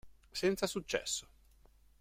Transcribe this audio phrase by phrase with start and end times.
[0.33, 1.27] Senza successo.